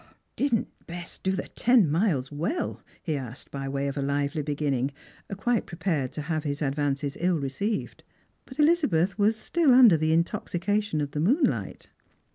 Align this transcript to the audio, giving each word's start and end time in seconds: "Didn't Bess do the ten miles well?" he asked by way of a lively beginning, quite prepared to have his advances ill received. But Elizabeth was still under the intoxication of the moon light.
"Didn't 0.35 0.67
Bess 0.87 1.19
do 1.19 1.33
the 1.33 1.47
ten 1.49 1.87
miles 1.87 2.31
well?" 2.31 2.81
he 3.03 3.15
asked 3.15 3.51
by 3.51 3.69
way 3.69 3.87
of 3.87 3.95
a 3.97 4.01
lively 4.01 4.41
beginning, 4.41 4.89
quite 5.37 5.67
prepared 5.67 6.11
to 6.13 6.23
have 6.23 6.43
his 6.43 6.59
advances 6.63 7.17
ill 7.19 7.37
received. 7.39 8.03
But 8.47 8.57
Elizabeth 8.57 9.19
was 9.19 9.35
still 9.35 9.75
under 9.75 9.97
the 9.97 10.11
intoxication 10.11 11.01
of 11.01 11.11
the 11.11 11.19
moon 11.19 11.43
light. 11.43 11.85